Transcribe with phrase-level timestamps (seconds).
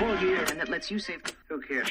[0.00, 1.22] and that lets you save.
[1.48, 1.88] Who cares?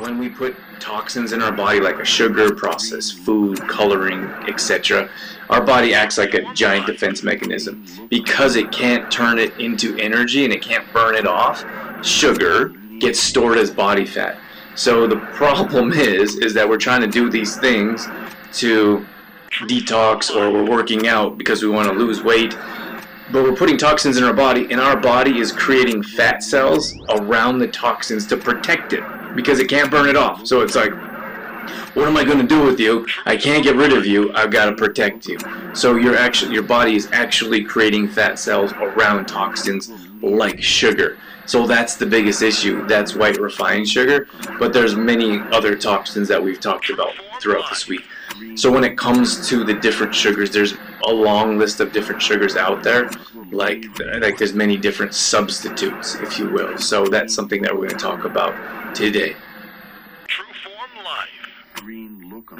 [0.00, 5.10] When we put toxins in our body, like a sugar, processed food, coloring, etc.,
[5.50, 7.84] our body acts like a giant defense mechanism.
[8.08, 11.64] Because it can't turn it into energy and it can't burn it off,
[12.04, 12.68] sugar
[12.98, 14.38] gets stored as body fat.
[14.76, 18.06] So the problem is, is that we're trying to do these things
[18.54, 19.04] to
[19.62, 22.56] detox or we're working out because we want to lose weight
[23.32, 27.58] but we're putting toxins in our body and our body is creating fat cells around
[27.58, 30.46] the toxins to protect it because it can't burn it off.
[30.46, 30.92] So it's like
[31.94, 33.06] what am i going to do with you?
[33.26, 34.32] I can't get rid of you.
[34.34, 35.38] I've got to protect you.
[35.74, 39.90] So your actually your body is actually creating fat cells around toxins
[40.22, 41.18] like sugar.
[41.46, 42.86] So that's the biggest issue.
[42.86, 44.28] That's white refined sugar.
[44.58, 48.04] But there's many other toxins that we've talked about throughout this week.
[48.54, 50.74] So when it comes to the different sugars, there's
[51.10, 53.10] a long list of different sugars out there.
[53.50, 53.84] Like
[54.20, 56.78] like there's many different substitutes, if you will.
[56.78, 59.34] So that's something that we're going to talk about today.
[60.28, 61.28] True Form Life.
[61.74, 62.52] Green look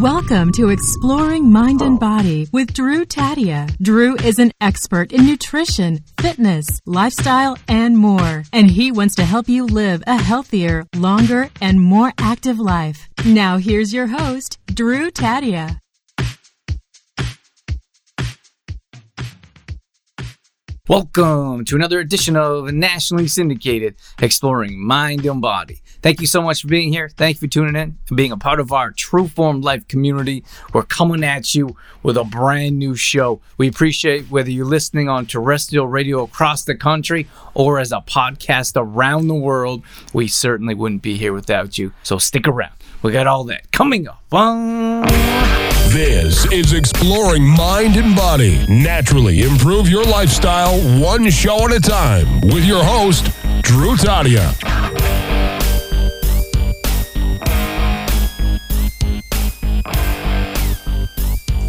[0.00, 3.68] Welcome to Exploring Mind and Body with Drew Tadia.
[3.76, 8.42] Drew is an expert in nutrition, fitness, lifestyle, and more.
[8.54, 13.06] And he wants to help you live a healthier, longer, and more active life.
[13.26, 15.78] Now, here's your host, Drew Tadia.
[20.88, 25.80] Welcome to another edition of Nationally Syndicated Exploring Mind and Body.
[26.02, 27.08] Thank you so much for being here.
[27.08, 30.42] Thank you for tuning in and being a part of our True Form Life community.
[30.72, 33.40] We're coming at you with a brand new show.
[33.58, 38.72] We appreciate whether you're listening on terrestrial radio across the country or as a podcast
[38.74, 39.84] around the world.
[40.12, 41.92] We certainly wouldn't be here without you.
[42.02, 42.74] So stick around.
[43.02, 44.18] We got all that coming up.
[45.92, 48.64] This is Exploring Mind and Body.
[48.66, 53.26] Naturally improve your lifestyle one show at a time with your host,
[53.60, 54.40] Drew Tadia.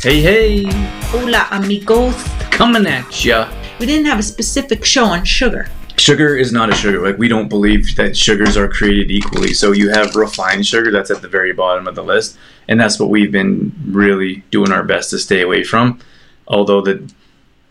[0.01, 0.63] Hey, hey,
[1.11, 2.15] Hola, amigos.
[2.49, 3.49] coming at ya.
[3.77, 5.67] We didn't have a specific show on sugar.
[5.97, 7.01] Sugar is not a sugar.
[7.01, 9.53] Like we don't believe that sugars are created equally.
[9.53, 12.37] So you have refined sugar that's at the very bottom of the list,
[12.67, 15.99] and that's what we've been really doing our best to stay away from.
[16.47, 17.11] Although the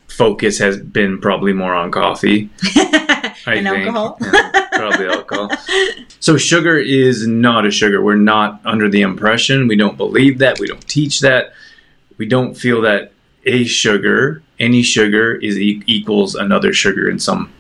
[0.09, 2.51] focus has been probably more on coffee.
[2.77, 4.19] I and alcohol.
[4.33, 5.51] Yeah, probably alcohol.
[6.21, 8.03] So sugar is not a sugar.
[8.03, 9.69] We're not under the impression.
[9.69, 10.59] We don't believe that.
[10.59, 11.53] We don't teach that.
[12.19, 13.13] We don't feel that
[13.45, 17.09] a sugar, any sugar, is e- equals another sugar.
[17.11, 17.53] in some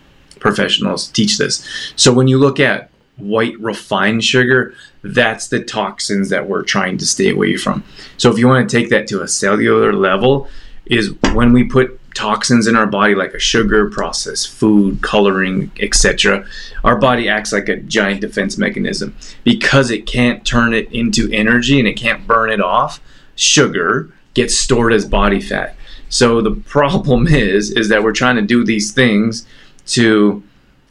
[0.42, 1.66] professionals teach this.
[1.96, 7.06] So when you look at white refined sugar, that's the toxins that we're trying to
[7.06, 7.84] stay away from.
[8.18, 10.48] So if you want to take that to a cellular level,
[10.86, 16.44] is when we put toxins in our body like a sugar, processed food, coloring, etc.
[16.84, 21.78] Our body acts like a giant defense mechanism because it can't turn it into energy
[21.78, 23.00] and it can't burn it off.
[23.36, 25.76] Sugar gets stored as body fat.
[26.08, 29.46] So the problem is is that we're trying to do these things
[29.86, 30.42] to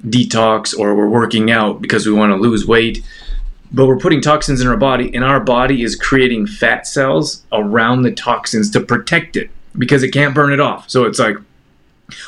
[0.04, 3.04] detox or we're working out because we want to lose weight.
[3.72, 8.02] But we're putting toxins in our body and our body is creating fat cells around
[8.02, 10.90] the toxins to protect it because it can't burn it off.
[10.90, 11.38] So it's like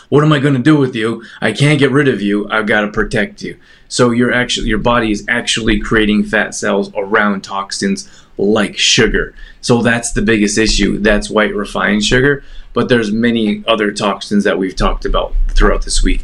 [0.09, 1.24] what am i going to do with you?
[1.41, 2.50] I can't get rid of you.
[2.50, 3.57] I've got to protect you.
[3.88, 9.81] So your actually your body is actually creating fat cells around toxins like sugar so
[9.81, 14.75] that's the biggest issue that's white refined sugar but there's many other toxins that we've
[14.75, 16.23] talked about throughout this week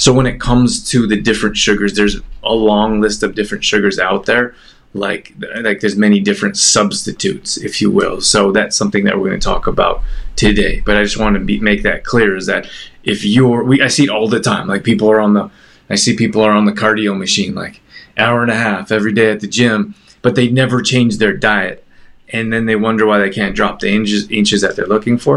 [0.00, 3.98] so when it comes to the different sugars, there's a long list of different sugars
[3.98, 4.54] out there.
[4.94, 8.22] Like like there's many different substitutes, if you will.
[8.22, 10.02] So that's something that we're going to talk about
[10.36, 10.80] today.
[10.80, 12.66] But I just want to be, make that clear is that
[13.04, 14.68] if you're we I see it all the time.
[14.68, 15.50] Like people are on the
[15.90, 17.82] I see people are on the cardio machine like
[18.16, 21.84] hour and a half every day at the gym, but they never change their diet.
[22.32, 25.36] And then they wonder why they can't drop the inches inches that they're looking for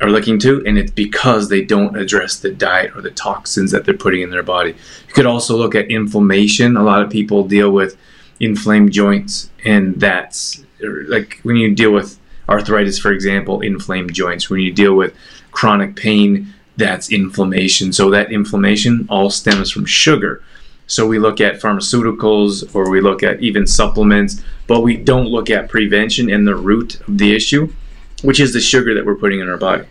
[0.00, 3.84] or looking to, and it's because they don't address the diet or the toxins that
[3.84, 4.70] they're putting in their body.
[5.08, 6.76] You could also look at inflammation.
[6.76, 7.96] A lot of people deal with
[8.40, 14.50] inflamed joints, and that's er, like when you deal with arthritis, for example, inflamed joints.
[14.50, 15.14] When you deal with
[15.52, 17.92] chronic pain, that's inflammation.
[17.92, 20.42] So that inflammation all stems from sugar.
[20.94, 25.50] So we look at pharmaceuticals or we look at even supplements, but we don't look
[25.50, 27.72] at prevention and the root of the issue,
[28.22, 29.86] which is the sugar that we're putting in our body.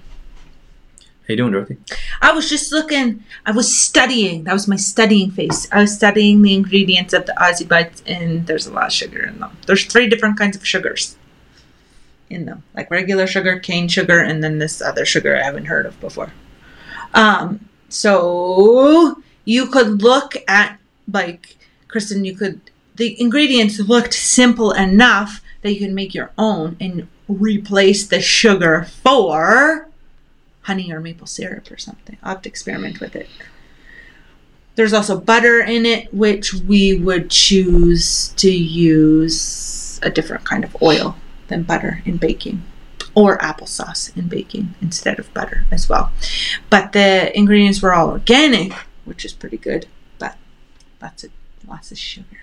[1.01, 1.75] How you doing, Dorothy?
[2.21, 4.45] I was just looking, I was studying.
[4.45, 5.67] That was my studying phase.
[5.73, 9.25] I was studying the ingredients of the Aussie Bites, and there's a lot of sugar
[9.25, 9.57] in them.
[9.67, 11.17] There's three different kinds of sugars
[12.29, 15.85] in them, like regular sugar, cane sugar, and then this other sugar I haven't heard
[15.85, 16.31] of before.
[17.13, 20.79] Um, so you could look at
[21.11, 21.57] like
[21.87, 22.61] Kristen, you could
[22.95, 28.83] the ingredients looked simple enough that you can make your own and replace the sugar
[28.83, 29.87] for
[30.63, 32.17] honey or maple syrup or something.
[32.21, 33.29] I'll have to experiment with it.
[34.75, 40.75] There's also butter in it, which we would choose to use a different kind of
[40.81, 41.15] oil
[41.47, 42.63] than butter in baking
[43.15, 46.11] or applesauce in baking instead of butter as well.
[46.69, 48.73] But the ingredients were all organic,
[49.05, 49.85] which is pretty good,
[51.03, 51.31] lots of
[51.67, 52.39] lots of sugar.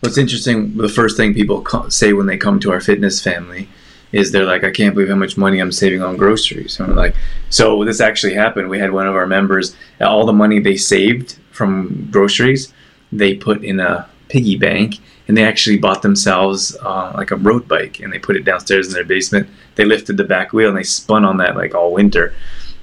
[0.00, 3.68] What's interesting, the first thing people say when they come to our fitness family
[4.10, 6.80] is they're like, I can't believe how much money I'm saving on groceries.
[6.80, 7.14] And we're like,
[7.50, 8.68] so this actually happened.
[8.68, 12.72] We had one of our members, all the money they saved from groceries,
[13.12, 17.68] they put in a piggy bank and they actually bought themselves uh, like a road
[17.68, 19.48] bike and they put it downstairs in their basement.
[19.74, 22.34] They lifted the back wheel and they spun on that like all winter.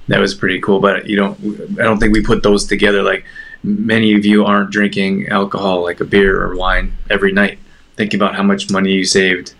[0.08, 0.80] That was pretty cool.
[0.80, 1.38] But you don't,
[1.80, 3.02] I don't think we put those together.
[3.02, 3.24] Like
[3.62, 7.58] many of you aren't drinking alcohol like a beer or wine every night.
[7.96, 9.54] Think about how much money you saved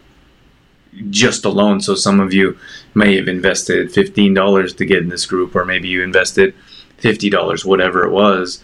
[1.10, 1.80] just alone.
[1.80, 2.58] So some of you
[2.94, 6.54] may have invested fifteen dollars to get in this group, or maybe you invested
[6.98, 8.62] fifty dollars, whatever it was.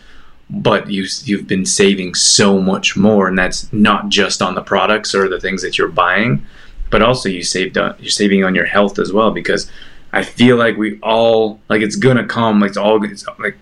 [0.51, 5.15] But you you've been saving so much more, and that's not just on the products
[5.15, 6.45] or the things that you're buying,
[6.91, 9.31] but also you saved on you're saving on your health as well.
[9.31, 9.71] Because
[10.13, 12.63] I feel like we all like it's gonna come.
[12.63, 13.57] It's all it's like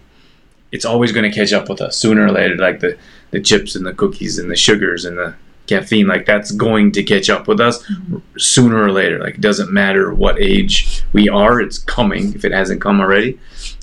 [0.73, 2.57] it's always gonna catch up with us sooner or later.
[2.57, 2.97] Like the
[3.31, 5.35] the chips and the cookies and the sugars and the
[5.67, 7.89] caffeine like that's going to catch up with us
[8.37, 12.51] sooner or later like it doesn't matter what age we are it's coming if it
[12.51, 13.39] hasn't come already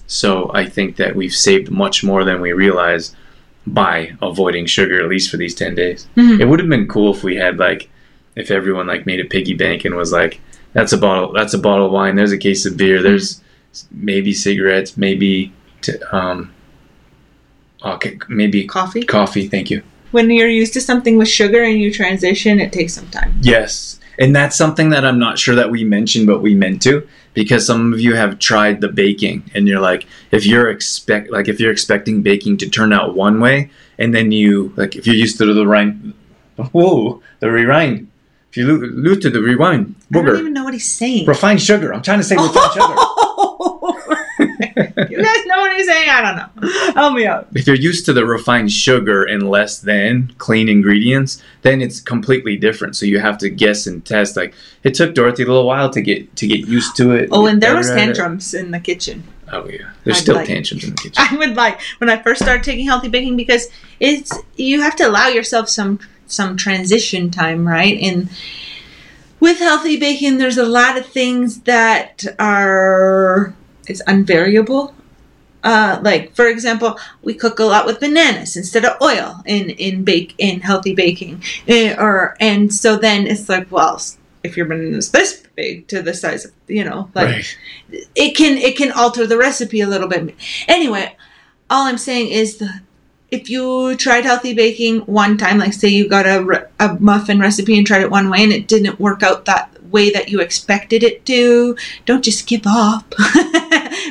[0.06, 3.16] so i think that we've saved much more than we realize
[3.66, 6.42] by avoiding sugar at least for these 10 days Mhm.
[6.42, 7.90] it would have been cool if we had like
[8.36, 10.42] if everyone like made a piggy bank and was like
[10.74, 13.42] that's a bottle that's a bottle of wine there's a case of beer there's
[13.92, 16.52] maybe cigarettes maybe t- um
[17.94, 19.04] okay maybe Coffee.
[19.04, 19.82] coffee thank you
[20.12, 23.36] When you're used to something with sugar and you transition, it takes some time.
[23.42, 24.00] Yes.
[24.18, 27.68] And that's something that I'm not sure that we mentioned, but we meant to, because
[27.68, 31.60] some of you have tried the baking and you're like, if you're expect like if
[31.60, 33.70] you're expecting baking to turn out one way,
[34.00, 36.14] and then you like if you're used to the rewind,
[36.72, 38.08] whoa, the rewind.
[38.50, 41.28] If you lo- lose to the rewind, I don't even know what he's saying.
[41.28, 41.94] refined sugar.
[41.94, 42.96] I'm trying to say refined sugar.
[45.78, 46.10] you guys know what he's saying?
[46.10, 46.94] I don't know.
[46.94, 47.48] Help me out.
[47.54, 52.58] If you're used to the refined sugar and less than clean ingredients, then it's completely
[52.58, 52.96] different.
[52.96, 54.36] So you have to guess and test.
[54.38, 54.54] Like
[54.84, 57.30] it took Dorothy a little while to get to get used to it.
[57.32, 58.06] Oh, and there was better at it.
[58.16, 59.24] tantrums in the kitchen.
[59.52, 61.14] Oh yeah, there's I'd still like- tantrums in the kitchen.
[61.18, 63.68] I would like when I first started taking healthy baking because
[64.00, 67.98] it's you have to allow yourself some some transition time, right?
[68.02, 68.30] And
[69.40, 73.54] with healthy baking, there's a lot of things that are
[73.88, 74.94] it's unvariable.
[75.64, 80.04] Uh, like for example, we cook a lot with bananas instead of oil in in
[80.04, 84.00] bake in healthy baking, Eh, or and so then it's like, well,
[84.44, 87.58] if your banana is this big to the size of you know, like right.
[88.16, 90.36] it can it can alter the recipe a little bit.
[90.68, 91.16] Anyway,
[91.70, 92.82] all I'm saying is the
[93.30, 97.78] if you tried healthy baking one time, like say you got a, a muffin recipe
[97.78, 101.04] and tried it one way and it didn't work out that way that you expected
[101.04, 101.76] it to,
[102.06, 103.14] don't just give up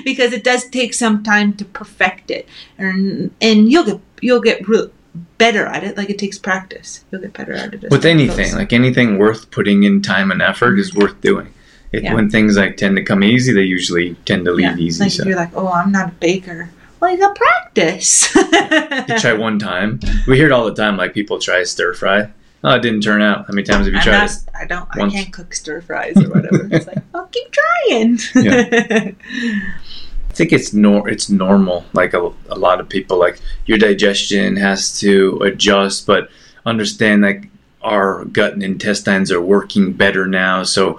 [0.07, 2.49] because it does take some time to perfect it,
[2.79, 4.89] and and you'll get you'll get real
[5.37, 5.97] better at it.
[5.97, 7.05] Like it takes practice.
[7.11, 7.85] You'll get better at it.
[7.85, 11.01] as With anything, like anything worth putting in time and effort is mm-hmm.
[11.03, 11.53] worth doing.
[11.93, 12.15] It, Yeah.
[12.15, 15.05] When things like tend to come easy, they usually tend to leave yeah, easy.
[15.05, 16.71] like so you're like, oh, I'm not a baker.
[17.01, 18.35] Well, you got practice.
[18.35, 20.01] you try one time.
[20.27, 20.97] We hear it all the time.
[20.97, 22.31] Like people try stir fry.
[22.65, 23.47] Oh, it didn't turn out.
[23.47, 24.39] How many times have you I'm tried not, it?
[24.59, 24.89] I don't.
[24.97, 25.15] Once.
[25.15, 26.69] I can't cook stir fries or whatever.
[26.73, 28.19] it's like, I'll keep trying.
[28.35, 31.85] I think it's nor it's normal.
[31.93, 36.29] Like a, a lot of people, like your digestion has to adjust, but
[36.65, 37.49] understand like
[37.83, 40.99] our gut and intestines are working better now, so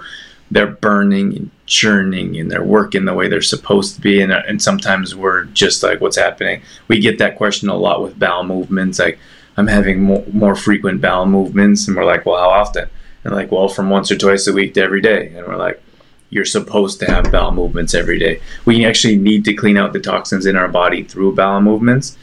[0.50, 4.22] they're burning and churning and they're working the way they're supposed to be.
[4.22, 6.62] And and sometimes we're just like, what's happening?
[6.86, 9.18] We get that question a lot with bowel movements, like.
[9.58, 12.88] I'm having more, more frequent bowel movements, and we're like, well, how often?
[13.24, 15.32] And like, well, from once or twice a week to every day.
[15.34, 15.82] And we're like,
[16.30, 18.40] you're supposed to have bowel movements every day.
[18.66, 22.16] We actually need to clean out the toxins in our body through bowel movements.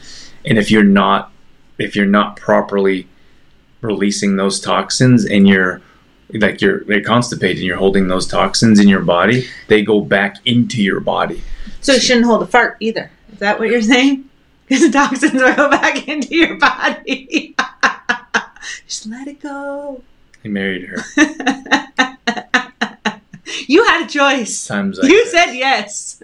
[0.46, 1.30] And if you're not
[1.78, 3.06] if you're not properly
[3.82, 5.82] releasing those toxins and you're
[6.32, 10.36] like you're they're constipated and you're holding those toxins in your body, they go back
[10.46, 11.42] into your body.
[11.82, 13.10] so you shouldn't hold a fart either.
[13.32, 14.30] Is that what you're saying?
[14.68, 17.54] Because the toxins will go back into your body.
[18.88, 20.02] Just let it go.
[20.44, 21.04] I married her.
[23.68, 24.66] You had a choice.
[24.66, 25.30] Times like you this.
[25.32, 26.22] said yes.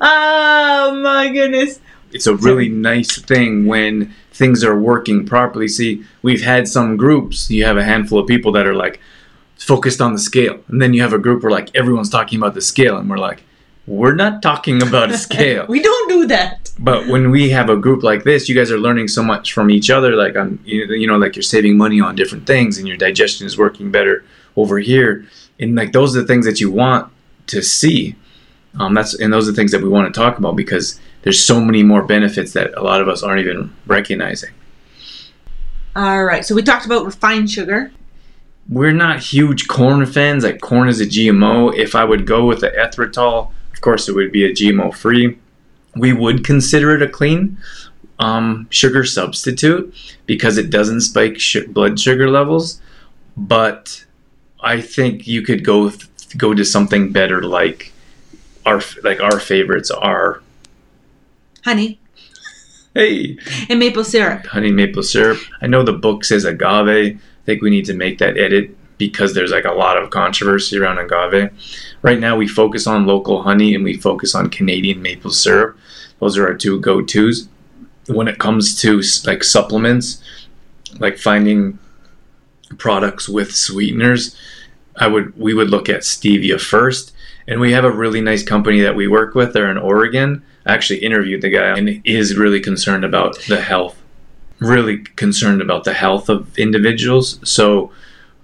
[0.00, 1.80] oh my goodness.
[2.12, 5.68] it's a really nice thing when things are working properly.
[5.68, 9.00] See, we've had some groups, you have a handful of people that are like
[9.56, 10.60] focused on the scale.
[10.68, 13.18] And then you have a group where like everyone's talking about the scale and we're
[13.18, 13.42] like,
[13.86, 15.66] we're not talking about a scale.
[15.68, 16.70] We don't do that.
[16.78, 19.70] but when we have a group like this, you guys are learning so much from
[19.70, 20.14] each other.
[20.14, 23.58] Like on, you know, like you're saving money on different things and your digestion is
[23.58, 24.24] working better
[24.56, 25.24] over here.
[25.58, 27.12] And like those are the things that you want
[27.48, 28.14] to see.
[28.78, 31.42] Um, that's and those are the things that we want to talk about because there's
[31.44, 34.50] so many more benefits that a lot of us aren't even recognizing.
[35.94, 36.44] All right.
[36.44, 37.92] So we talked about refined sugar.
[38.68, 40.44] We're not huge corn fans.
[40.44, 41.76] Like corn is a GMO.
[41.76, 43.50] If I would go with the erythritol,
[43.82, 45.38] course it would be a GMO free.
[45.94, 47.58] We would consider it a clean
[48.18, 49.94] um, sugar substitute
[50.26, 52.80] because it doesn't spike sh- blood sugar levels.
[53.36, 54.04] But
[54.60, 56.08] I think you could go th-
[56.38, 57.92] go to something better like
[58.64, 60.40] our like our favorites are
[61.64, 61.98] Honey
[62.94, 64.46] hey and maple syrup.
[64.46, 65.38] honey maple syrup.
[65.60, 67.16] I know the book says agave.
[67.16, 68.76] I think we need to make that edit
[69.08, 71.50] because there's like a lot of controversy around agave.
[72.02, 75.76] Right now, we focus on local honey and we focus on Canadian maple syrup.
[76.20, 77.48] Those are our two go-tos.
[78.08, 80.22] When it comes to like supplements,
[80.98, 81.78] like finding
[82.78, 84.36] products with sweeteners,
[84.96, 87.12] I would we would look at stevia first.
[87.48, 89.52] And we have a really nice company that we work with.
[89.52, 90.44] They're in Oregon.
[90.64, 93.96] I actually interviewed the guy and he is really concerned about the health
[94.62, 97.38] really concerned about the health of individuals.
[97.48, 97.92] So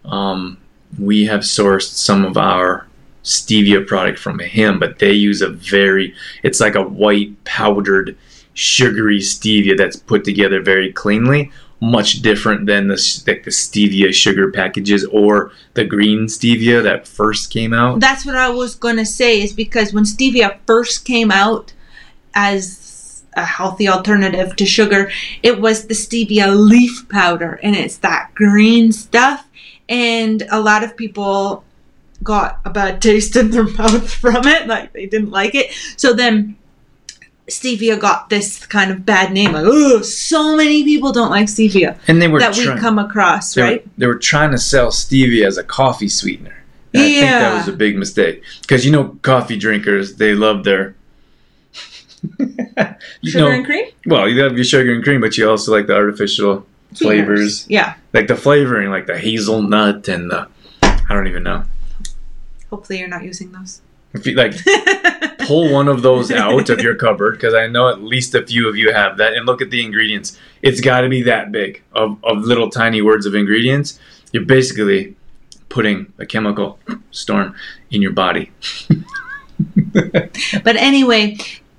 [0.09, 0.59] um,
[0.99, 2.87] we have sourced some of our
[3.25, 8.17] stevia product from him, but they use a very, it's like a white powdered
[8.55, 11.53] sugary stevia that's put together very cleanly.
[11.81, 17.53] Much different than the like the stevia sugar packages or the green stevia that first
[17.53, 18.01] came out.
[18.01, 21.73] That's what I was going to say is because when stevia first came out
[22.35, 25.13] as a healthy alternative to sugar,
[25.45, 29.49] it was the stevia leaf powder and it's that green stuff.
[29.89, 31.65] And a lot of people
[32.23, 35.73] got a bad taste in their mouth from it, like they didn't like it.
[35.97, 36.57] So then
[37.49, 41.99] stevia got this kind of bad name like, oh, so many people don't like stevia
[42.07, 43.99] And they were that we come across, they were, right?
[43.99, 46.55] they were trying to sell stevia as a coffee sweetener.
[46.95, 50.65] And I think that was a big mistake because you know coffee drinkers they love
[50.65, 50.95] their
[53.21, 53.87] you Sugar know, and cream?
[54.07, 57.95] Well, you love your sugar and cream, but you also like the artificial flavors, Yeah.
[58.13, 60.49] like the flavoring, like the hazelnut and the
[60.83, 61.65] I don't even know.
[62.71, 63.81] Hopefully you're not using those.
[64.15, 64.55] If you like
[65.41, 68.69] pull one of those out of your cupboard because I know at least a few
[68.69, 70.39] of you have that, and look at the ingredients.
[70.63, 73.99] It's got to be that big of of little tiny words of ingredients.
[74.33, 75.15] You're basically
[75.69, 76.79] putting a chemical
[77.11, 77.55] storm
[77.91, 78.51] in your body.
[80.63, 81.37] But anyway,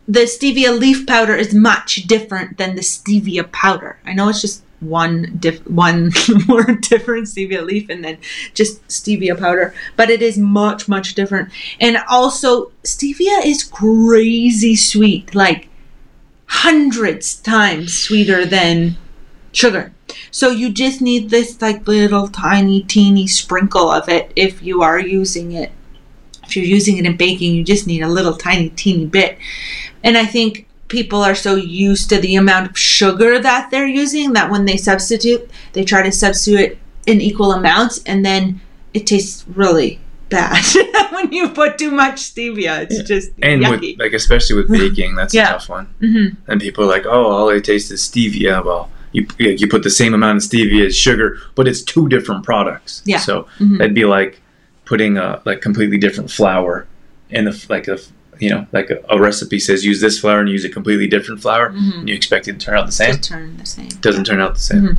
[0.08, 3.98] the stevia leaf powder is much different than the stevia powder.
[4.06, 6.12] I know it's just one diff- one
[6.48, 8.18] more different stevia leaf and then
[8.54, 11.50] just stevia powder, but it is much much different.
[11.80, 15.70] And also stevia is crazy sweet, like
[16.46, 18.98] hundreds times sweeter than
[19.52, 19.94] sugar.
[20.32, 25.00] So you just need this like little tiny teeny sprinkle of it if you are
[25.00, 25.72] using it
[26.50, 29.38] if you're using it in baking, you just need a little tiny, teeny bit.
[30.04, 34.34] And I think people are so used to the amount of sugar that they're using
[34.34, 38.60] that when they substitute, they try to substitute it in equal amounts, and then
[38.94, 40.64] it tastes really bad
[41.12, 42.82] when you put too much stevia.
[42.84, 43.98] It's just And yucky.
[43.98, 45.50] with like especially with baking, that's Yeah.
[45.50, 45.88] a tough one.
[46.02, 46.36] Mhm.
[46.48, 49.90] And people are like, "Oh, all I taste is stevia." Well, you you put the
[49.90, 53.02] same amount of stevia as sugar, but it's two different products.
[53.06, 53.18] Yeah.
[53.20, 53.78] So Mhm.
[53.80, 54.42] that'd be like
[54.86, 56.86] putting a like completely different flour
[57.32, 57.98] in the like a
[58.40, 61.42] you know like a, a recipe says use this flour and use a completely different
[61.42, 62.00] flour, Mhm.
[62.00, 63.16] and you expect it to turn out the same.
[63.16, 63.90] Just turn the same.
[64.02, 64.82] Doesn't turn out the same.
[64.88, 64.98] Mhm.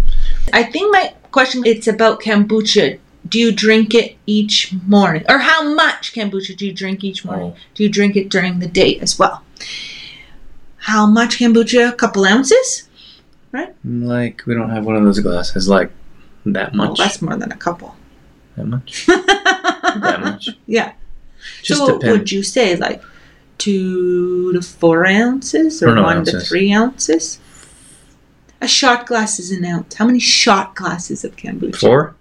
[0.52, 2.98] I think my question it's about kombucha.
[3.28, 7.52] Do you drink it each morning, or how much kombucha do you drink each morning?
[7.54, 7.60] Oh.
[7.74, 9.44] Do you drink it during the day as well?
[10.78, 11.90] How much kombucha?
[11.90, 12.88] A couple ounces?
[13.52, 13.74] Right?
[13.84, 15.90] Like we don't have one of those glasses like
[16.46, 16.98] that much.
[16.98, 17.94] that's more than a couple.
[18.56, 19.06] that much.
[19.06, 20.48] that much.
[20.66, 20.92] Yeah.
[21.62, 22.18] Just so depends.
[22.18, 23.02] would you say like
[23.60, 27.38] two to four ounces, or Or no one to three ounces?
[28.60, 29.94] A shot glass is an ounce.
[29.94, 31.76] How many shot glasses of kombucha?
[31.76, 32.14] Four.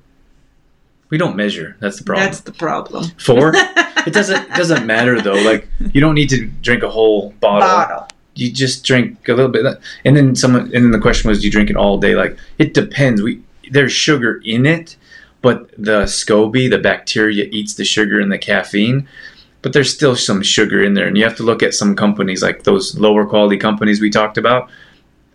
[1.10, 1.75] We don't measure.
[1.79, 2.25] That's the problem.
[2.25, 3.05] That's the problem.
[3.17, 3.53] Four.
[3.55, 5.34] it doesn't it doesn't matter though.
[5.34, 7.67] Like you don't need to drink a whole bottle.
[7.67, 8.08] Bottle.
[8.36, 9.65] You just drink a little bit.
[10.05, 12.15] And then someone and then the question was, do you drink it all day?
[12.15, 13.22] Like it depends.
[13.22, 13.41] We
[13.72, 14.96] there's sugar in it,
[15.41, 19.08] but the SCOBY, the bacteria, eats the sugar and the caffeine.
[19.61, 22.41] But there's still some sugar in there, and you have to look at some companies
[22.41, 24.69] like those lower quality companies we talked about.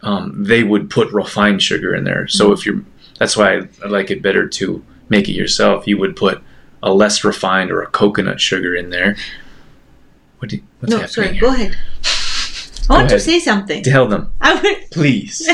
[0.03, 2.27] Um, they would put refined sugar in there.
[2.29, 2.83] So if you're,
[3.19, 5.87] that's why I, I like it better to make it yourself.
[5.87, 6.43] You would put
[6.83, 9.17] a less refined or a coconut sugar in there.
[10.39, 11.33] What do you, what's no, happening sorry.
[11.33, 11.41] here?
[11.41, 11.77] Go ahead.
[12.91, 13.83] I want to say something.
[13.83, 15.49] Tell them, I would, please.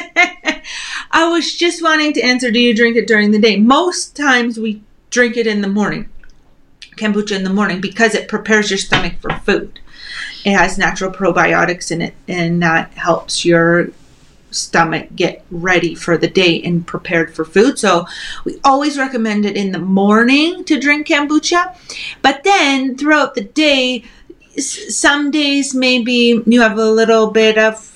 [1.12, 3.56] I was just wanting to answer do you drink it during the day?
[3.56, 6.08] Most times we drink it in the morning,
[6.96, 9.80] kombucha in the morning, because it prepares your stomach for food.
[10.44, 13.90] It has natural probiotics in it, and that helps your
[14.50, 17.78] stomach get ready for the day and prepared for food.
[17.78, 18.06] So
[18.44, 21.76] we always recommend it in the morning to drink kombucha.
[22.20, 24.04] But then throughout the day,
[24.58, 27.89] some days maybe you have a little bit of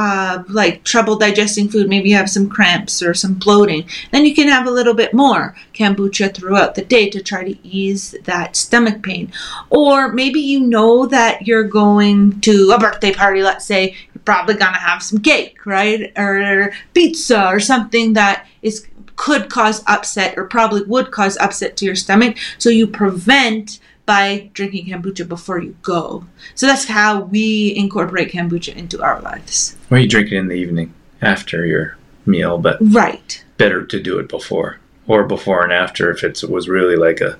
[0.00, 4.34] uh, like trouble digesting food, maybe you have some cramps or some bloating, then you
[4.34, 8.56] can have a little bit more kombucha throughout the day to try to ease that
[8.56, 9.30] stomach pain.
[9.68, 14.54] Or maybe you know that you're going to a birthday party, let's say, you're probably
[14.54, 16.10] gonna have some cake, right?
[16.16, 21.84] Or pizza or something that is could cause upset or probably would cause upset to
[21.84, 22.38] your stomach.
[22.56, 23.78] So you prevent
[24.10, 26.24] by drinking kombucha before you go.
[26.56, 29.76] So that's how we incorporate kombucha into our lives.
[29.88, 33.44] Well, you drink it in the evening after your meal, but Right.
[33.56, 37.38] better to do it before or before and after if it was really like a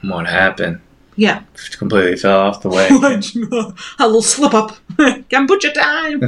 [0.00, 0.80] what happened.
[1.14, 1.42] Yeah.
[1.54, 2.88] It completely fell off the way.
[4.00, 4.72] a little slip up.
[5.30, 6.18] Kombucha time.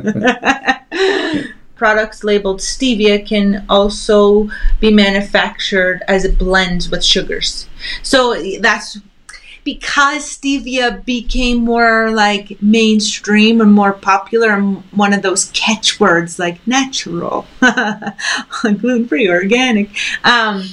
[1.74, 7.66] Products labeled stevia can also be manufactured as a blend with sugars.
[8.04, 9.00] So that's
[9.64, 16.64] because stevia became more like mainstream and more popular and one of those catchwords like
[16.66, 17.46] natural,
[18.62, 19.88] gluten free, organic.
[20.22, 20.64] Um,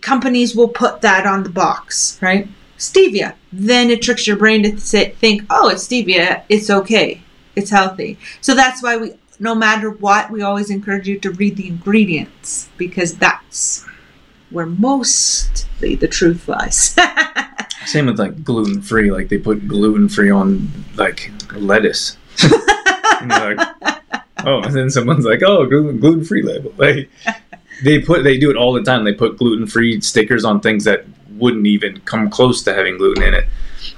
[0.00, 2.48] companies will put that on the box, right?
[2.78, 3.34] Stevia.
[3.52, 6.42] Then it tricks your brain to say, think, oh, it's stevia.
[6.48, 7.22] It's okay.
[7.54, 8.18] It's healthy.
[8.42, 12.68] So that's why we, no matter what, we always encourage you to read the ingredients
[12.76, 13.86] because that's
[14.50, 16.96] where mostly the truth lies.
[17.86, 19.10] Same with like gluten free.
[19.10, 22.16] Like they put gluten free on like lettuce.
[23.20, 23.58] and like,
[24.44, 26.72] oh, and then someone's like, oh, gluten free label.
[26.76, 27.10] Like
[27.82, 29.04] they put they do it all the time.
[29.04, 33.22] They put gluten free stickers on things that wouldn't even come close to having gluten
[33.22, 33.44] in it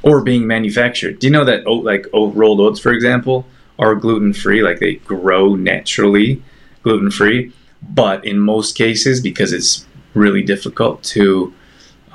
[0.02, 1.18] or being manufactured.
[1.18, 3.46] Do you know that oat like oat rolled oats, for example,
[3.78, 4.62] are gluten free?
[4.62, 6.42] Like they grow naturally
[6.82, 11.52] gluten free, but in most cases, because it's really difficult to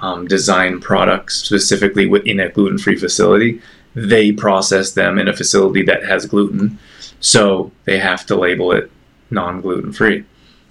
[0.02, 3.62] um, design products specifically within a gluten free facility,
[3.96, 6.78] they process them in a facility that has gluten,
[7.20, 8.92] so they have to label it
[9.30, 10.26] non gluten free.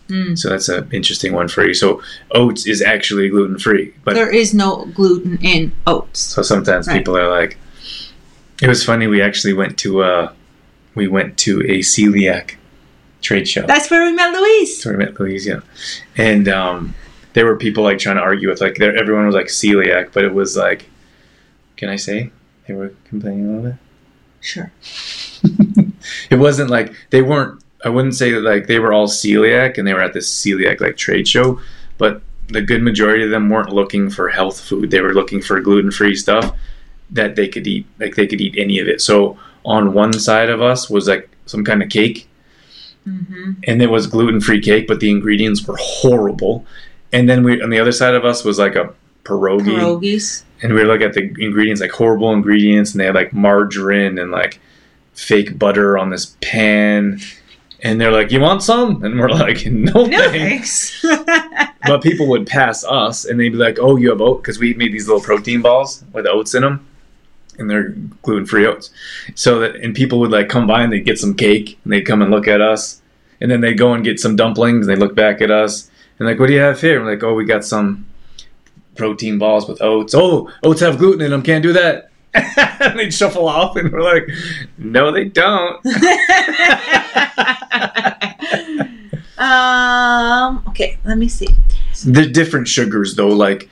[0.08, 0.36] Mm.
[0.36, 1.72] So that's an interesting one for you.
[1.74, 6.20] So oats is actually gluten free, but there is no gluten in oats.
[6.20, 6.98] so sometimes Right.
[6.98, 7.56] people are like,
[8.60, 9.06] it was funny.
[9.06, 10.32] We actually went to uh,
[10.94, 12.56] we went to a celiac
[13.22, 13.62] trade show.
[13.62, 14.82] That's where we met Louise.
[14.82, 15.60] So we met Louise, yeah.
[16.16, 16.94] And um,
[17.34, 20.32] there were people like trying to argue with like everyone was like celiac, but it
[20.34, 20.88] was like,
[21.76, 22.30] can I say
[22.66, 23.78] they were complaining a little bit?
[24.40, 24.72] Sure.
[26.30, 27.62] It wasn't like they weren't.
[27.84, 30.80] I wouldn't say that like they were all celiac and they were at this celiac
[30.80, 31.60] like trade show,
[31.98, 34.90] but the good majority of them weren't looking for health food.
[34.90, 36.56] They were looking for gluten free stuff
[37.10, 37.86] that they could eat.
[38.00, 39.00] Like they could eat any of it.
[39.00, 42.28] So on one side of us was like some kind of cake,
[43.08, 43.52] Mm-hmm.
[43.66, 46.64] and it was gluten free cake, but the ingredients were horrible.
[47.12, 48.92] And then we on the other side of us was like a
[49.24, 50.42] pierogi, Pierogies.
[50.62, 54.18] and we were looking at the ingredients like horrible ingredients, and they had like margarine
[54.18, 54.60] and like
[55.14, 57.20] fake butter on this pan.
[57.84, 61.44] And they're like, "You want some?" And we're like, "No, No thanks." thanks.
[61.84, 64.72] But people would pass us, and they'd be like, "Oh, you have oat?" Because we
[64.74, 66.86] made these little protein balls with oats in them,
[67.58, 67.88] and they're
[68.22, 68.90] gluten-free oats.
[69.34, 72.02] So that, and people would like come by and they'd get some cake, and they'd
[72.06, 73.02] come and look at us,
[73.40, 75.90] and then they'd go and get some dumplings, and they look back at us,
[76.22, 78.06] and like, "What do you have here?" I'm like, "Oh, we got some
[78.94, 80.14] protein balls with oats.
[80.14, 81.42] Oh, oats have gluten in them.
[81.42, 84.28] Can't do that." and they'd shuffle off, and we're like,
[84.78, 85.84] "No, they don't."
[89.38, 90.62] um.
[90.68, 90.98] Okay.
[91.04, 91.48] Let me see.
[92.04, 93.68] the different sugars though like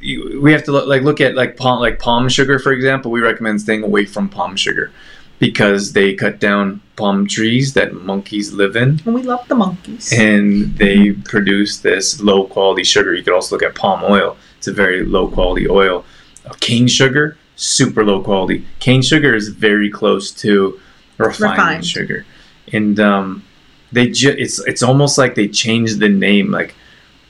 [0.00, 3.10] you, we have to look, like look at like palm like palm sugar for example
[3.10, 4.92] we recommend staying away from palm sugar
[5.38, 9.00] because they cut down palm trees that monkeys live in.
[9.04, 10.12] And we love the monkeys.
[10.12, 13.14] and they produce this low quality sugar.
[13.14, 14.36] You could also look at palm oil.
[14.58, 16.04] It's a very low quality oil.
[16.46, 20.78] Uh, cane sugar super low quality cane sugar is very close to
[21.18, 21.86] refined, Refined.
[21.86, 22.26] sugar.
[22.72, 23.44] And um,
[23.92, 26.50] they ju- it's it's almost like they changed the name.
[26.50, 26.74] Like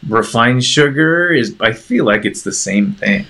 [0.08, 3.26] refined sugar is I feel like it's the same thing.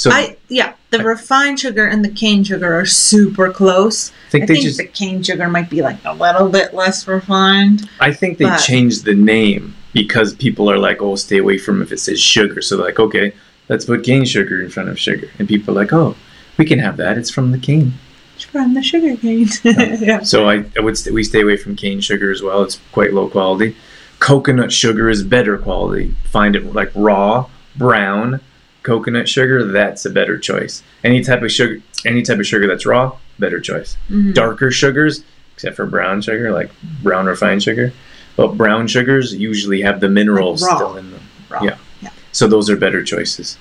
[0.00, 4.12] So I yeah, the refined sugar and the cane sugar are super close.
[4.30, 7.06] think I they think just the cane sugar might be like a little bit less
[7.06, 7.86] refined.
[8.00, 11.92] I think they changed the name because people are like, oh, stay away from if
[11.92, 12.62] it says sugar.
[12.62, 13.34] So like, okay,
[13.68, 16.16] let's put cane sugar in front of sugar, and people are like, oh,
[16.56, 17.18] we can have that.
[17.18, 17.92] It's from the cane.
[18.36, 19.48] It's from the sugar cane.
[19.64, 20.22] yeah.
[20.22, 22.62] So I, I would st- we stay away from cane sugar as well.
[22.62, 23.76] It's quite low quality.
[24.18, 26.14] Coconut sugar is better quality.
[26.24, 28.40] Find it like raw, brown
[28.82, 29.64] coconut sugar.
[29.64, 30.82] That's a better choice.
[31.04, 33.96] Any type of sugar, any type of sugar that's raw, better choice.
[34.10, 34.34] Mhm.
[34.34, 35.22] Darker sugars,
[35.54, 36.70] except for brown sugar, like
[37.02, 37.92] brown refined sugar.
[38.36, 41.20] But brown sugars usually have the minerals Like still in them.
[41.48, 41.62] Raw.
[41.62, 41.76] Yeah.
[42.00, 42.10] Yeah.
[42.32, 43.58] So those are better choices.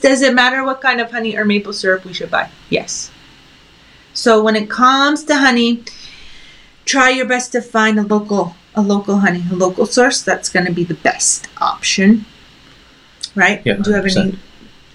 [0.00, 2.48] Does it matter what kind of honey or maple syrup we should buy?
[2.70, 3.10] Yes.
[4.14, 5.82] So when it comes to honey,
[6.84, 10.22] try your best to find a local a local honey, a local source.
[10.22, 12.24] That's going to be the best option.
[13.34, 13.60] Right?
[13.64, 14.38] Yeah, Do you have any 100%.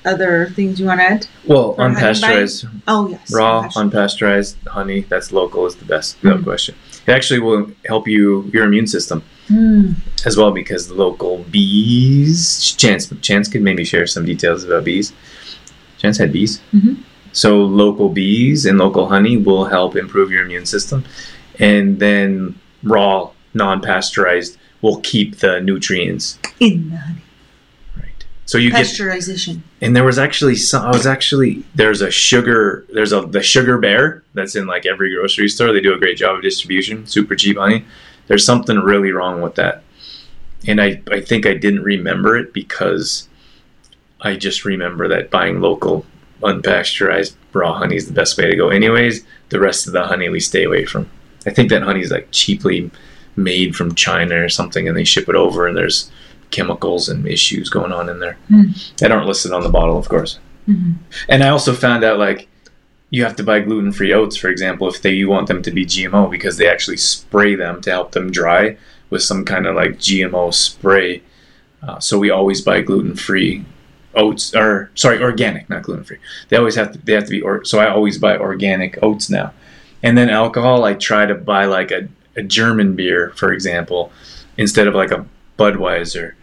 [0.07, 1.27] Other things you want to add?
[1.45, 3.31] Well, unpasteurized, Oh yes.
[3.33, 3.73] raw, Gosh.
[3.75, 6.43] unpasteurized honey, that's local is the best, without Mm.
[6.43, 6.75] question.
[7.05, 9.95] It actually will help you your immune system Mm.
[10.25, 12.73] as well because the local bees.
[12.77, 15.13] Chance Chance could maybe share some details about bees.
[16.01, 16.59] Chance had bees.
[16.75, 16.97] Mhm.
[17.33, 21.03] So local bees and local honey will help improve your immune system,
[21.59, 27.21] and then raw, non-pasteurized will keep the nutrients In the honey.
[28.47, 29.59] So you get Pasteurization.
[29.81, 33.77] and there was actually some i was actually there's a sugar there's a the sugar
[33.77, 35.73] bear that's in like every grocery store.
[35.73, 37.05] They do a great job of distribution.
[37.05, 37.83] Super cheap honey.
[38.27, 39.83] There's something really wrong with that.
[40.65, 43.27] And i i think i didn't remember it because
[44.21, 46.05] i just remember that buying local
[46.41, 48.69] unpasteurized raw honey is the best way to go.
[48.69, 51.09] Anyways the rest of the honey we stay away from.
[51.45, 52.91] I think that honey is like cheaply
[53.35, 56.09] made from china or something and they ship it over and there's
[56.51, 58.37] chemicals and issues going on in there
[58.97, 60.39] that aren't listed on the bottle, of course.
[60.67, 60.95] Mhm.
[61.29, 62.47] And I also found out like
[63.09, 65.85] you have to buy gluten-free oats, for example, if they you want them to be
[65.85, 68.77] GMO because they actually spray them to help them dry
[69.09, 71.21] with some kind of like GMO spray.
[71.81, 73.63] Uh, so we always buy gluten-free
[74.15, 76.17] oats, or sorry, organic, not gluten-free.
[76.49, 79.29] They always have to they have to be or, so I always buy organic oats
[79.29, 79.53] now.
[80.03, 84.11] And then alcohol, I try to buy like a, a German beer, for example,
[84.57, 85.25] instead of like a
[85.57, 86.33] Budweiser.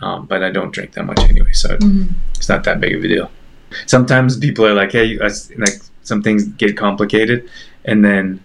[0.00, 2.08] Um, but I don't drink that much anyway, so Mhm.
[2.36, 3.30] it's not that big of a deal.
[3.86, 7.48] Sometimes people are like, "Hey, like some things get complicated,"
[7.84, 8.40] and then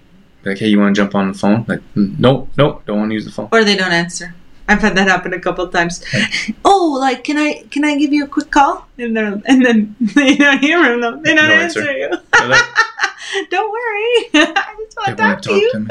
[0.45, 3.10] like, "Hey, you want to jump on the phone?" Like, "Mm, "Nope, nope, don't want
[3.12, 4.34] to use the phone." Or they don't answer.
[4.69, 6.02] I've had that happen a couple of times.
[6.65, 8.88] oh, like can I can I give you a quick call?
[8.97, 11.21] And they're and then you don't hear them.
[11.24, 11.82] They don't No answer.
[11.82, 11.97] answer.
[11.97, 12.10] you.
[12.32, 14.45] That- don't worry.
[14.47, 15.71] I just want they to talk to you.
[15.80, 15.88] me.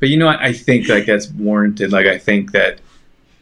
[0.00, 0.40] But you know what?
[0.40, 1.92] I think like that's warranted.
[1.92, 2.78] Like I think that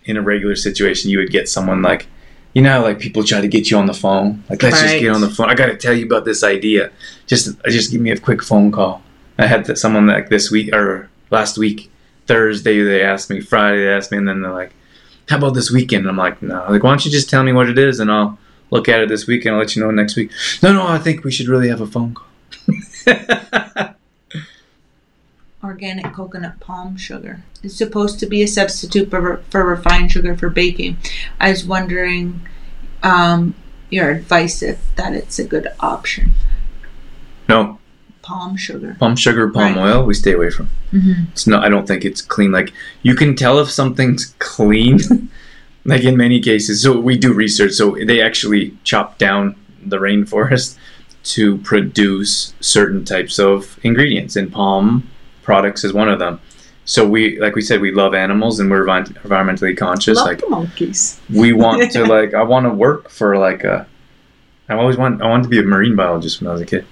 [0.04, 2.06] in a regular situation, you would get someone like,
[2.54, 4.44] you know, like people try to get you on the phone.
[4.48, 5.50] Like, let's just get on the phone.
[5.50, 6.90] I got to tell you about this idea.
[7.26, 9.02] Just, uh, just give me a quick phone call.
[9.38, 11.90] I had that someone like this week or last week,
[12.26, 12.82] Thursday.
[12.82, 14.72] They asked me, Friday they asked me, and then they're like,
[15.28, 17.52] "How about this weekend?" And I'm like, "No." Like, why don't you just tell me
[17.52, 18.38] what it is, and I'll
[18.70, 19.54] look at it this weekend.
[19.54, 20.30] I'll let you know next week.
[20.62, 22.28] No, no, I think we should really have a phone call.
[25.64, 27.42] Organic coconut palm sugar.
[27.62, 30.98] It's supposed to be a substitute for, for refined sugar for baking.
[31.40, 32.42] I was wondering
[33.02, 33.54] um,
[33.90, 36.32] your advice if that it's a good option.
[37.48, 37.78] no,
[38.22, 38.96] Palm sugar.
[38.98, 39.92] palm sugar, palm Right.
[39.92, 40.68] oil, we stay away from.
[40.92, 41.24] Mm-hmm.
[41.32, 41.62] It's not.
[41.64, 42.52] I don't think it's clean.
[42.52, 42.72] Like
[43.02, 44.98] you can tell if something's clean.
[45.84, 47.72] like in many cases, so we do research.
[47.72, 50.78] So they actually chop down the rainforest
[51.34, 55.10] to produce certain types of ingredients, and palm
[55.44, 56.40] products is one of them.
[56.86, 60.16] So we, like we said, we love animals and we're envi- environmentally conscious.
[60.16, 61.20] Love like the monkeys.
[61.32, 63.86] we want to, like I want to work for like a.
[64.68, 65.22] I always want.
[65.22, 66.86] I wanted to be a marine biologist when I was a kid,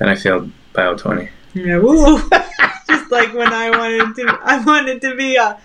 [0.00, 1.28] and I failed bio twenty.
[1.54, 2.18] Yeah, woo.
[2.88, 5.58] Just like when I wanted to, I wanted to be a.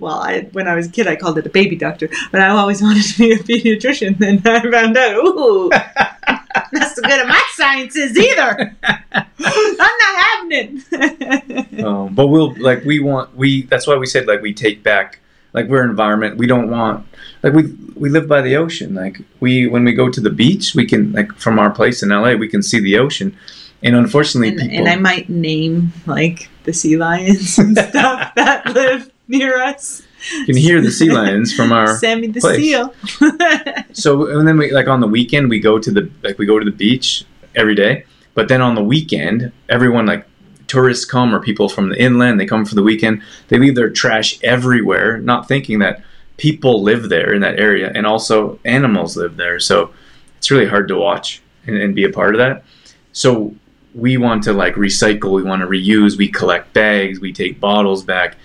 [0.00, 2.48] Well, I, when I was a kid, I called it a baby doctor, but I
[2.48, 4.18] always wanted to be a pediatrician.
[4.18, 5.70] Then I found out, ooh,
[6.72, 8.76] not the good of my sciences either.
[8.84, 11.80] I'm not having it.
[11.84, 15.20] um, but we'll like we want we that's why we said like we take back
[15.52, 17.06] like we're environment we don't want
[17.42, 20.74] like we we live by the ocean like we when we go to the beach
[20.74, 23.36] we can like from our place in LA we can see the ocean
[23.82, 28.66] and unfortunately and, people and I might name like the sea lions and stuff that
[28.66, 30.02] live near us.
[30.46, 32.58] Can hear the sea lions from our Sammy the place.
[32.58, 32.94] seal.
[33.92, 36.58] so and then we like on the weekend we go to the like we go
[36.58, 38.04] to the beach every day
[38.34, 40.26] but then on the weekend everyone like
[40.66, 43.88] tourists come or people from the inland they come for the weekend they leave their
[43.88, 46.02] trash everywhere not thinking that
[46.38, 49.60] people live there in that area, and also animals live there.
[49.60, 49.92] So
[50.38, 52.64] it's really hard to watch and, and be a part of that.
[53.12, 53.54] So
[53.94, 58.02] we want to like recycle, we want to reuse, we collect bags, we take bottles
[58.04, 58.36] back,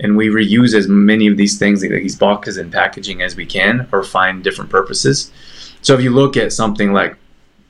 [0.00, 3.46] and we reuse as many of these things, like these boxes and packaging, as we
[3.46, 5.30] can, or find different purposes.
[5.82, 7.16] So if you look at something like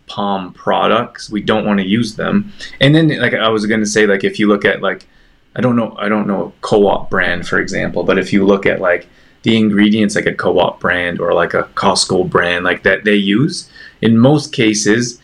[0.06, 2.52] palm products, we don't want to use them.
[2.80, 5.06] And then, like I was going to say, like if you look at like
[5.56, 8.66] I don't know, I don't know a co-op brand, for example, but if you look
[8.66, 9.08] at like
[9.42, 13.70] the ingredients like a co-op brand or like a Costco brand like that they use,
[14.00, 15.20] in most cases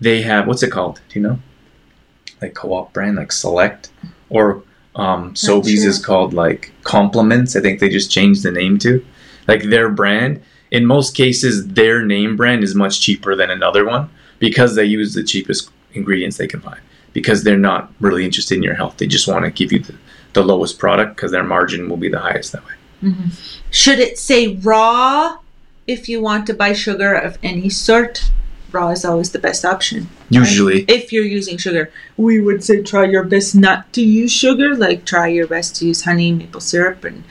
[0.00, 1.00] they have what's it called?
[1.08, 1.38] Do you know?
[2.40, 3.90] Like co-op brand, like Select
[4.28, 4.62] or
[4.96, 7.56] um, Sobeys is called like Compliments.
[7.56, 9.04] I think they just changed the name to
[9.48, 10.42] like their brand.
[10.70, 15.14] In most cases, their name brand is much cheaper than another one because they use
[15.14, 16.80] the cheapest ingredients they can find.
[17.12, 19.94] Because they're not really interested in your health, they just want to give you the,
[20.32, 22.72] the lowest product because their margin will be the highest that way.
[23.70, 25.38] Should it say raw
[25.86, 28.30] if you want to buy sugar of any sort?
[28.74, 30.08] Raw is always the best option.
[30.28, 34.74] Usually, If you're using sugar, we would say try your best not to use sugar.
[34.74, 37.22] Like try your best to use honey, maple syrup, and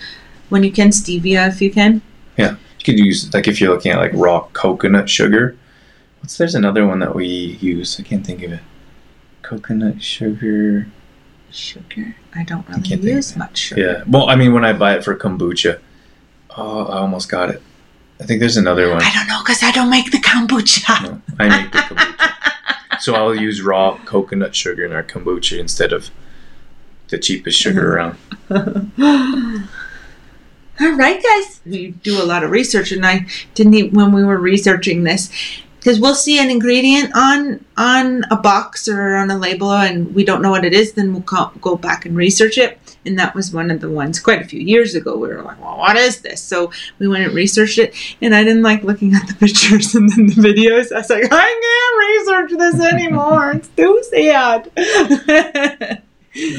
[0.50, 2.02] when you can, stevia if you can.
[2.38, 5.58] yeah, you could use like if you're looking at like raw coconut sugar.
[6.22, 7.28] What's there's another one that we
[7.60, 8.00] use?
[8.00, 8.62] I can't think of it.
[9.42, 10.88] Coconut sugar.
[11.52, 12.16] Sugar.
[12.34, 13.82] I don't really of use much sugar.
[13.82, 14.04] Yeah.
[14.08, 15.80] Well, I mean, when I buy it for kombucha,
[16.56, 17.62] oh, I almost got it.
[18.24, 19.02] I think there's another one.
[19.02, 21.04] I don't know because I don't make the kombucha.
[21.04, 23.02] No, I make the kombucha.
[23.02, 26.10] so I'll use raw coconut sugar in our kombucha instead of
[27.10, 28.16] the cheapest sugar
[28.50, 29.04] mm-hmm.
[29.04, 29.70] around.
[30.80, 31.60] All right, guys.
[31.66, 35.30] We do a lot of research, and I didn't even, when we were researching this
[35.80, 40.24] because we'll see an ingredient on on a box or on a label, and we
[40.24, 40.94] don't know what it is.
[40.94, 44.20] Then we'll co- go back and research it, and that was one of the ones
[44.20, 45.18] quite a few years ago.
[45.18, 48.44] We were like, "Well, what is this?" So we went and researched it, and I
[48.44, 50.92] didn't like looking at the pictures and then the videos.
[50.92, 53.52] I was like, "I can't research this anymore.
[53.52, 56.02] it's too sad."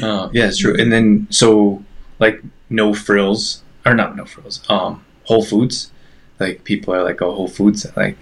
[0.01, 0.75] Oh, yeah, it's true.
[0.79, 1.83] And then so
[2.19, 4.61] like no frills or not no frills.
[4.69, 5.91] Um, Whole Foods,
[6.39, 8.17] like people are like, oh, Whole Foods, like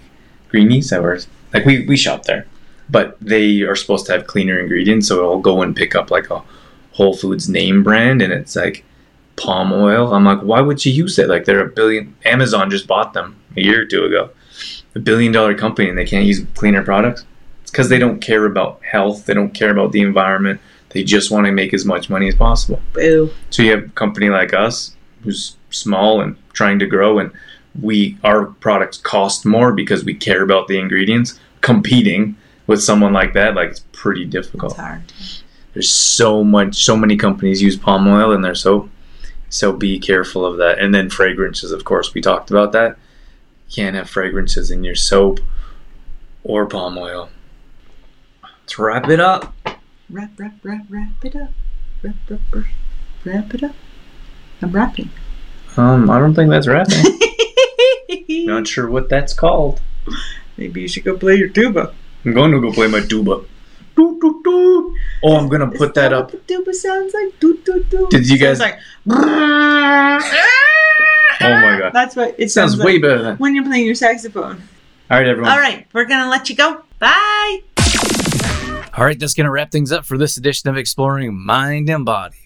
[0.48, 1.18] greenies that were
[1.52, 2.46] like we we shop there,
[2.90, 5.08] but they are supposed to have cleaner ingredients.
[5.08, 6.42] So I'll go and pick up like a
[6.94, 8.84] Whole Foods name brand, and it's like
[9.36, 10.12] palm oil.
[10.14, 11.28] I'm like, why would you use it?
[11.28, 12.16] Like they're a billion.
[12.24, 14.30] Amazon just bought them a year or two ago,
[14.94, 17.24] a billion dollar company, and they can't use cleaner products.
[17.62, 19.26] It's because they don't care about health.
[19.26, 20.60] They don't care about the environment.
[20.90, 22.80] They just want to make as much money as possible.
[22.92, 23.30] Boo.
[23.50, 27.32] So you have a company like us who's small and trying to grow and
[27.80, 31.38] we our products cost more because we care about the ingredients.
[31.60, 34.72] Competing with someone like that, like it's pretty difficult.
[34.72, 35.12] It's hard.
[35.74, 38.88] There's so much so many companies use palm oil in their soap.
[39.50, 40.78] So be careful of that.
[40.78, 42.96] And then fragrances, of course, we talked about that.
[43.68, 45.40] You can't have fragrances in your soap
[46.42, 47.28] or palm oil.
[48.42, 49.54] Let's wrap it up.
[50.08, 51.50] Wrap, wrap, wrap, wrap it up.
[52.02, 52.64] Wrap, wrap, wrap,
[53.24, 53.74] wrap it up.
[54.62, 55.10] I'm wrapping
[55.76, 57.18] Um, I don't think that's wrapping.
[58.46, 59.80] Not sure what that's called.
[60.56, 61.92] Maybe you should go play your tuba.
[62.24, 63.44] I'm going to go play my tuba.
[65.24, 66.30] Oh, I'm gonna put that up.
[66.30, 68.06] The tuba sounds like doo doo doo.
[68.10, 68.78] Did you It sounds guys- like?
[71.40, 73.36] Oh my god, That's what it sounds sounds way like better than.
[73.38, 74.62] when you're playing your saxophone.
[75.10, 75.50] All right, everyone.
[75.52, 76.82] All right, we're gonna let you go.
[76.98, 77.60] Bye.
[78.96, 82.04] All right, that's going to wrap things up for this edition of Exploring Mind and
[82.04, 82.43] Body.